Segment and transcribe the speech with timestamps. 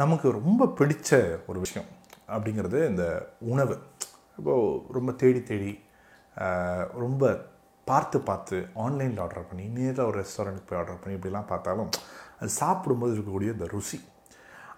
[0.00, 1.10] நமக்கு ரொம்ப பிடிச்ச
[1.50, 1.88] ஒரு விஷயம்
[2.34, 3.04] அப்படிங்கிறது இந்த
[3.52, 3.76] உணவு.
[4.38, 5.72] இப்போது ரொம்ப தேடி தேடி
[7.02, 7.30] ரொம்ப
[7.90, 11.90] பார்த்து பார்த்து ஆன்லைனில் ஆர்டர் பண்ணி நேரில் ஒரு ரெஸ்டாரண்ட்டுக்கு போய் ஆர்டர் பண்ணி இப்படிலாம் பார்த்தாலும்
[12.40, 13.98] அது சாப்பிடும்போது இருக்கக்கூடிய இந்த ருசி.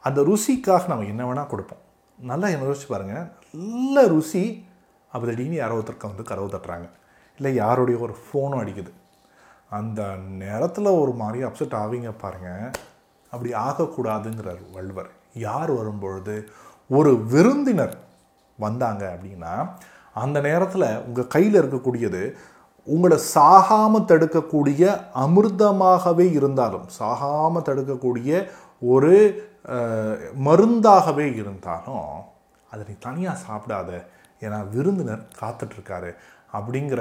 [0.08, 1.82] அந்த ருசிக்காக நம்ம என்ன வேணால் கொடுப்போம்.
[2.30, 3.28] நல்லா என்ன யோசிச்சு பாருங்கள்
[3.66, 4.44] நல்ல ருசி
[5.12, 6.88] அப்போ திடீர்னு யாரோ ஒருத்தருக்கு வந்து கதவு தட்டுறாங்க.
[7.38, 8.92] இல்லை யாருடைய ஒரு ஃபோனும் அடிக்குது.
[9.78, 10.02] அந்த
[10.42, 12.66] நேரத்தில் ஒரு மாதிரி அப்செட் ஆவீங்க பாருங்கள்
[13.32, 15.10] அப்படி ஆகக்கூடாதுங்கிறார் வள்ளுவர்.
[15.46, 16.34] யார் வரும்பொழுது
[16.90, 17.94] ஒரு விருந்தினர்
[18.58, 19.52] வந்தாங்க அப்படின்னா
[20.22, 22.22] அந்த நேரத்தில் உங்கள் கையில் இருக்கக்கூடியது
[22.86, 24.82] உங்களை சாகாமல் தடுக்கக்கூடிய
[25.24, 28.30] அமிர்தமாகவே இருந்தாலும் சாகாமல் தடுக்கக்கூடிய
[28.92, 29.14] ஒரு
[30.46, 32.08] மருந்தாகவே இருந்தாலும்
[32.72, 33.90] அதை நீ தனியாக சாப்பிடாத.
[34.44, 36.10] ஏன்னா விருந்தினர் காத்துட்ருக்காரு
[36.56, 37.00] அப்படிங்கிற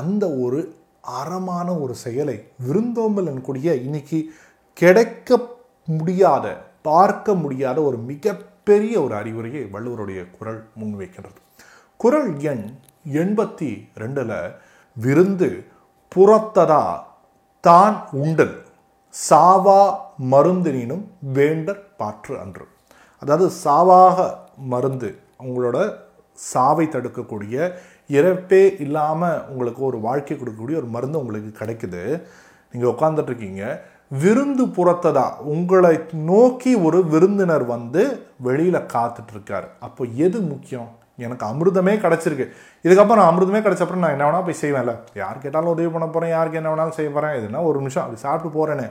[0.00, 0.60] அந்த ஒரு
[1.20, 4.18] அறமான ஒரு செயலை விருந்தோம்பல் எனக்கூடிய இன்னைக்கு
[4.76, 5.38] கிடைக்க
[5.84, 6.46] முடியாத
[6.82, 11.38] பார்க்க முடியாத ஒரு மிகப்பெரிய ஒரு அறிவுரையை வள்ளுவருடைய குரல் முன்வைக்கின்றது.
[11.96, 12.66] குரல் எண்
[13.04, 14.54] எண்பத்தி ரெண்டில்
[14.92, 15.66] விருந்து
[16.16, 16.84] புறத்ததா
[17.60, 18.64] தான் உண்டல்
[19.28, 19.94] சாவா
[20.32, 22.66] மருந்தினும் வேண்டற் பாற்று அன்று.
[23.18, 25.78] அதாவது சாவாக மருந்து உங்களோட
[26.34, 27.74] சாவை தடுக்கக்கூடிய
[28.08, 32.22] இறப்பே இல்லாமல் உங்களுக்கு ஒரு வாழ்க்கை கொடுக்கக்கூடிய ஒரு மருந்து உங்களுக்கு கிடைக்குது.
[32.72, 33.84] நீங்கள் உட்காந்துட்டு இருக்கீங்க.
[34.20, 35.26] விருந்து புறத்ததா?
[35.52, 38.02] உங்களை நோக்கி ஒரு விருந்தினர் வந்து
[38.46, 40.90] வெளியில் காத்துட்டு இருக்காரு அப்போ எது முக்கியம்?
[41.16, 42.46] எனக்கு அமிர்தமே கிடச்சிருக்கு.
[42.84, 44.94] இதுக்கப்புறம் நான் அமிர்தமே கிடச்சப்பறம் நான் என்ன வேணால் போய் செய்வேன்ல.
[45.14, 48.50] யார் கேட்டாலும் உதவி பண்ண போகிறேன் யாருக்கு என்ன வேணாலும் செய்ய போகிறேன் இதுனா ஒரு நிமிஷம் அப்படி சாப்பிட்டு
[48.58, 48.88] போகிறேனே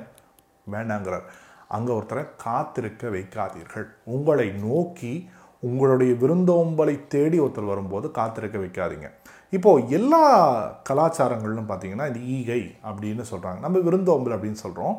[0.75, 1.25] வேண்டாங்கிறார்.
[1.67, 3.87] அங்கே ஒருத்தரை காத்திருக்க வைக்காதீர்கள்.
[4.03, 5.29] உங்களை நோக்கி
[5.69, 9.07] உங்களுடைய விருந்தோம்பலை தேடி ஒருத்தர் வரும்போது காத்திருக்க வைக்காதீங்க.
[9.55, 10.23] இப்போது எல்லா
[10.89, 14.95] கலாச்சாரங்களிலும் பார்த்தீங்கன்னா இந்த ஈகை அப்படின்னு சொல்கிறாங்க நம்ம விருந்தோம்பல் அப்படின்னு சொல்கிறோம்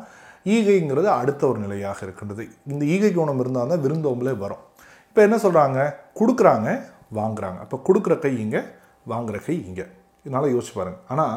[0.54, 2.44] ஈகைங்கிறது அடுத்த ஒரு நிலையாக இருக்கின்றது.
[2.72, 4.62] இந்த ஈகை குணம் இருந்தால் தான் விருந்தோம்பலே வரும்.
[5.08, 5.78] இப்போ என்ன சொல்கிறாங்க
[6.20, 6.68] கொடுக்குறாங்க
[7.18, 7.58] வாங்குறாங்க.
[7.64, 8.62] அப்போ கொடுக்குற கை இங்கே
[9.08, 9.86] வாங்குற கை இங்கே.
[10.24, 10.98] இதனால் யோசிச்சு பாருங்க.
[11.08, 11.36] ஆனால்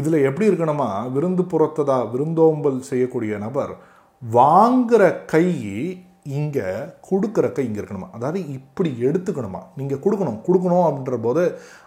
[0.00, 0.88] இதில் எப்படி இருக்கணுமா?
[1.14, 3.72] விருந்து புறத்ததா விருந்தோம்பல் செய்யக்கூடிய நபர்
[4.22, 5.46] வாங்குற கை
[6.26, 6.66] இங்கே
[7.08, 8.08] கொடுக்குறக்க இங்கே இருக்கணுமா?
[8.16, 9.60] அதாவது இப்படி எடுத்துக்கணுமா?
[9.78, 10.38] நீங்கள் கொடுக்கணும்.
[10.46, 11.42] கொடுக்கணும் அப்படின்ற போது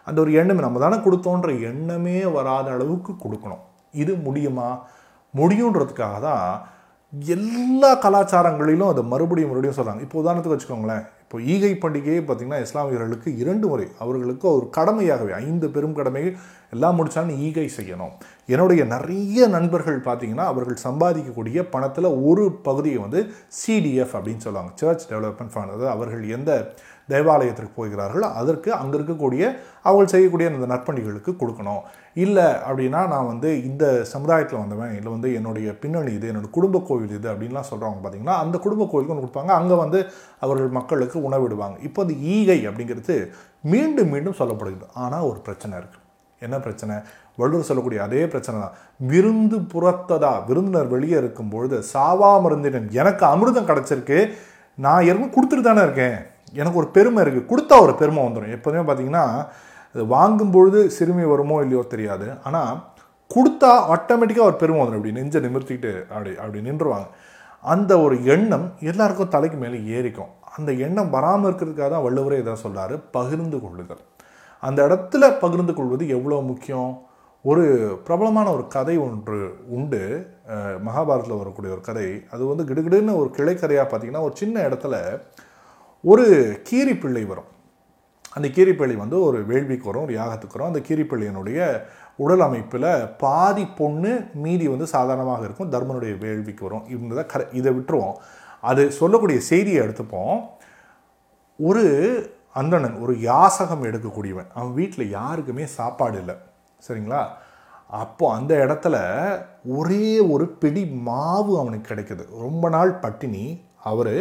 [0.08, 3.64] அந்த ஒரு எண்ணமே நம்ம தானே கொடுத்தோன்ற எண்ணமே வராத அளவுக்கு கொடுக்கணும்.
[4.04, 4.70] இது முடியுமா?
[5.34, 6.46] முடியுன்றதுக்காக தான்
[7.36, 11.04] எல்லா கலாச்சாரங்களிலும் அதை மறுபடியும் மறுபடியும் சொல்கிறாங்க இப்போ உதாரணத்துக்கு வச்சுக்கோங்களேன்.
[11.24, 16.38] இப்போ ஈகை பண்டிகையே பார்த்திங்கன்னா இஸ்லாமியர்களுக்கு இரண்டு முறை அவர்களுக்கு ஒரு கடமையாகவே ஐந்து பெரும் கடமைகள்
[16.76, 18.14] எல்லாம் முடித்தாலும் ஈகை செய்யணும்.
[18.54, 23.22] என்னுடைய நிறைய நண்பர்கள் பார்த்தீங்கன்னா அவர்கள் சம்பாதிக்கக்கூடிய பணத்தில் ஒரு பகுதியை வந்து
[23.62, 24.72] சிடிஎஃப் அப்படின்னு சொல்லுவாங்க.
[24.82, 26.52] சர்ச் டெவலப்மெண்ட் ஃபண்ட் அதாவது அவர்கள் எந்த
[27.12, 29.44] தேவாலயத்திற்கு போகிறார்களோ அதற்கு அங்கே இருக்கக்கூடிய
[29.88, 31.84] அவர்கள் செய்யக்கூடிய அந்த நற்பணிகளுக்கு கொடுக்கணும்.
[32.24, 37.16] இல்லை அப்படின்னா நான் வந்து இந்த சமுதாயத்தில் வந்தவன் இல்லை வந்து என்னுடைய பின்னணி இது என்னோடய குடும்ப கோவில்
[37.20, 39.54] இது அப்படின்லாம் சொல்கிறவங்க பார்த்தீங்கன்னா அந்த குடும்ப கோவிலுக்கு ஒன்று கொடுப்பாங்க.
[39.60, 40.02] அங்கே வந்து
[40.46, 41.78] அவர்கள் மக்களுக்கு உணவிடுவாங்க.
[41.90, 43.18] இப்போ அந்த ஈகை அப்படிங்கிறது
[43.76, 44.92] மீண்டும் மீண்டும் சொல்லப்படுகிறது.
[45.06, 46.06] ஆனால் ஒரு பிரச்சனை இருக்குது
[46.46, 46.96] என்ன பிரச்சனை?
[47.40, 48.76] வள்ளுவர் சொல்லக்கூடிய அதே பிரச்சனை தான்.
[49.12, 54.20] விருந்து புறத்ததா விருந்தினர் வெளியே இருக்கும் பொழுது சாவா மருந்தினன் எனக்கு அமிர்தம் கிடச்சிருக்கு.
[54.86, 56.18] நான் ஏற்கனவே கொடுத்துட்டு தானே இருக்கேன்.
[56.60, 59.26] எனக்கு ஒரு பெருமை இருக்குது கொடுத்தா ஒரு பெருமை வந்துடும் எப்போதுமே பார்த்தீங்கன்னா
[60.14, 62.28] வாங்கும் பொழுது சிறுமி வருமோ இல்லையோ தெரியாது.
[62.48, 62.74] ஆனால்
[63.32, 67.08] கொடுத்தா ஆட்டோமேட்டிக்காக ஒரு பெருமை வந்துடும் அப்படி நெஞ்சை நிமிர்த்திக்கிட்டு அப்படி அப்படி நின்றுவாங்க
[67.74, 70.32] அந்த ஒரு எண்ணம் எல்லாருக்கும் தலைக்கு மேலே ஏறிக்கும்.
[70.58, 74.04] அந்த எண்ணம் வராமல் இருக்கிறதுக்காக தான் வள்ளுவரே இதை சொல்கிறாரு பகிர்ந்து கொள்ளுதல்.
[74.60, 77.06] அந்த இடத்துல பகிர்ந்து கொள்வது எவ்வளோ முக்கியம்?
[77.44, 77.66] ஒரு
[78.04, 80.28] பிரபலமான ஒரு கதை ஒன்று உண்டு.
[80.48, 82.24] மகாபாரத்தில் மகாபாரதத்தில் வரக்கூடிய ஒரு கதை.
[82.32, 85.22] அது வந்து கிடுகிடுன்னு ஒரு கிளைக்கதையாக பார்த்தீங்கன்னா ஒரு சின்ன இடத்துல
[86.02, 86.26] ஒரு
[86.64, 87.56] கீரி பிள்ளை வரும்.
[88.34, 90.74] அந்த கீரிப்பள்ளி வந்து ஒரு வேள்விக்கு வரும் ஒரு யாகத்துக்கு வரும்.
[90.74, 91.82] அந்த கீரிப்பள்ளியினுடைய
[92.16, 95.72] உடல் அமைப்பில் பாதி பொண்ணு மீதி வந்து சாதாரணமாக இருக்கும்.
[95.72, 96.86] தர்மனுடைய வேள்விக்கு வரும்.
[96.88, 98.14] இருந்ததை கரை இதை விட்டுருவோம்.
[98.62, 100.40] அது சொல்லக்கூடிய செய்தியை எடுத்துப்போம்.
[101.58, 101.86] ஒரு
[102.56, 104.50] அந்தணன் ஒரு யாசகம் எடுக்கக்கூடியவன்.
[104.54, 106.36] அவன் வீட்டில் யாருக்குமே சாப்பாடு இல்லை.
[106.88, 107.22] சரிங்களா?
[107.88, 108.96] அப்போது அந்த இடத்துல
[109.66, 112.24] ஒரே ஒரு பிடி மாவு அவனுக்கு கிடைக்குது.
[112.46, 113.46] ரொம்ப நாள் பட்டினி
[113.92, 114.16] அவர்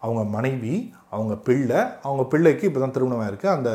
[0.00, 3.70] அவங்க மனைவி அவங்க பிள்ளை அவங்க பிள்ளைக்கு இப்போ தான் திருமணம் இருக்குது அந்த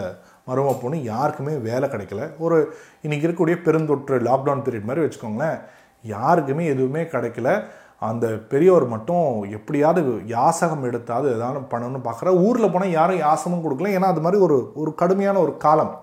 [0.48, 2.38] மரும பொண்ணு யாருக்குமே வேலை கிடைக்கல.
[2.38, 2.58] ஒரு
[3.04, 5.62] இன்றைக்கி இருக்கக்கூடிய பெருந்தொற்று லாக்டவுன் பீரியட் மாதிரி வச்சுக்கோங்களேன்
[6.02, 7.50] யாருக்குமே எதுவுமே கிடைக்கல.
[8.10, 9.26] அந்த பெரியவர் மட்டும்
[9.58, 10.02] எப்படியாவது
[10.36, 12.30] யாசகம் எடுத்தாவது எதாவது பண்ணணும்னு பார்க்குற.
[12.46, 13.92] ஊரில் போனால் யாரும் யாசமும் கொடுக்கல.
[13.98, 15.94] ஏன்னா அது மாதிரி ஒரு ஒரு கடுமையான ஒரு காலம்.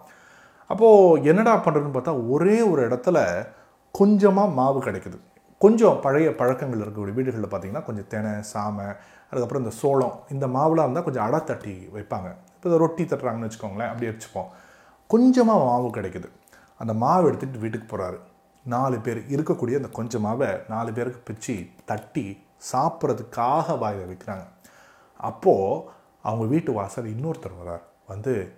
[0.70, 3.18] அப்போது என்னடா பண்ணுறதுன்னு பார்த்தா ஒரே ஒரு இடத்துல
[3.94, 5.18] கொஞ்சமாக மாவு கிடைக்குது.
[5.60, 8.88] கொஞ்சம் பழைய பழக்கங்கள் இருக்கக்கூடிய வீடுகளில் பார்த்தீங்கன்னா கொஞ்சம் தினை சாமை
[9.30, 12.28] அதுக்கப்புறம் இந்த சோளம் இந்த மாவுலாம் இருந்தால் கொஞ்சம் அடை தட்டி வைப்பாங்க.
[12.54, 14.48] இப்போ இதை ரொட்டி தட்டுறாங்கன்னு வச்சுக்கோங்களேன் அப்படி வச்சுப்போம்.
[15.10, 16.28] கொஞ்சமாக மாவு கிடைக்குது.
[16.82, 18.18] அந்த மாவு எடுத்துகிட்டு வீட்டுக்கு போகிறாரு
[18.74, 21.54] நாலு பேர் இருக்கக்கூடிய அந்த கொஞ்சமாகவே நாலு பேருக்கு பிச்சு
[21.90, 22.24] தட்டி
[22.72, 24.46] சாப்பிட்றதுக்காக வாயில் வைக்கிறாங்க.
[25.20, 25.82] அப்போது
[26.22, 27.84] அவங்க வீட்டு வாசல் இன்னொருத்தர் வரார்.
[28.08, 28.52] வந்து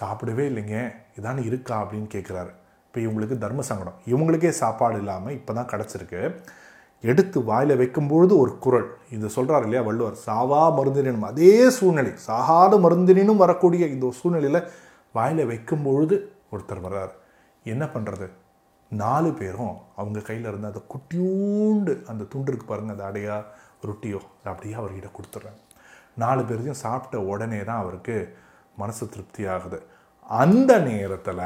[0.00, 0.76] சாப்பிடவே இல்லைங்க
[1.18, 1.76] இதானே இருக்கா?
[1.82, 2.52] அப்படின்னு கேட்குறாரு
[2.86, 3.96] இப்போ இவங்களுக்கு தர்ம சங்கடம்.
[4.06, 6.20] இவங்களுக்கே சாப்பாடு இல்லாமல் இப்போ தான் கிடச்சிருக்கு.
[7.10, 8.88] எடுத்து வாயில் வைக்கும்பொழுது ஒரு குரல்.
[9.10, 10.16] இது சொல்கிறார் இல்லையா வள்ளுவர்.
[10.26, 12.12] சாவா மருந்தினும் அதே சூழ்நிலை.
[12.28, 14.68] சாகாத மருந்தினும் வரக்கூடிய இந்த சூழ்நிலையில்
[15.12, 16.16] வாயில் வைக்கும் பொழுது
[16.52, 17.12] ஒருத்தர் வர்றார்.
[17.64, 18.28] என்ன பண்ணுறது
[18.92, 23.36] நாலு பேரும் அவங்க கையில் இருந்த அந்த குட்டியூண்டு அந்த துண்டு இருக்கு பாருங்கள் அந்த அடையா
[23.84, 25.60] ரொட்டியோ அப்படியே அவர்கிட்ட கொடுத்துட்றாங்க
[26.16, 28.16] நாலு பேர்த்தையும் சாப்பிட்ட உடனே தான் அவருக்கு
[28.78, 29.78] மனசு திருப்தி ஆகுது
[30.26, 31.42] அந்த நேரத்தில்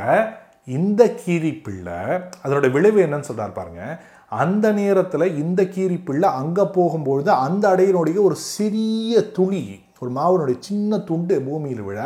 [0.67, 1.99] இந்த கீரி பிள்ளை
[2.43, 3.83] அதனோட விளைவு என்னன்னு சொல்கிறார் பாருங்க.
[4.31, 9.63] அந்த நேரத்தில் இந்த கீரி பிள்ளை அங்கே போகும்பொழுது அந்த அடையினுடைய ஒரு சிறிய துளி
[10.01, 12.01] ஒரு மாவனுடைய சின்ன துண்டு பூமியில் விழ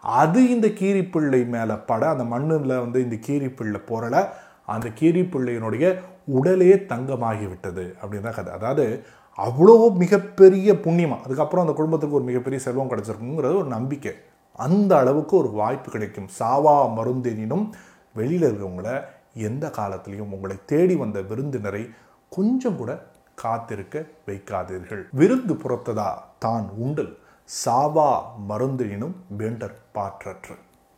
[0.00, 4.16] அது இந்த கீரிப்பிள்ளை மேலே பட அந்த மண்ணில் வந்து இந்த கீரிப்பிள்ளை போறல
[4.68, 5.84] அந்த கீரி பிள்ளையினுடைய
[6.38, 8.52] உடலே தங்கமாகிவிட்டது அப்படின்னு தான் கதை.
[8.58, 8.84] அதாவது
[9.38, 14.12] அவ்வளோ மிகப்பெரிய புண்ணியமாக அதுக்கப்புறம் அந்த குடும்பத்துக்கு ஒரு மிகப்பெரிய செல்வம் கிடச்சிருக்குங்கிறது ஒரு நம்பிக்கை.
[14.58, 16.28] அந்த அளவுக்கு ஒரு வாய்ப்பு கிடைக்கும்.
[16.38, 17.66] சாவா மருந்தெனினும்
[18.14, 18.88] வெளியில் இருக்கவங்கள
[19.48, 21.82] எந்த காலத்திலையும் உங்களை தேடி வந்த விருந்தினரை
[22.36, 22.90] கொஞ்சம் கூட
[23.42, 25.02] காத்திருக்க வைக்காதீர்கள்.
[25.20, 27.04] விருந்து புறத்ததா தான் உண்டு
[27.48, 28.10] சாவா
[28.50, 30.54] மருந்தினும் வேண்டர் பாற்றற்று.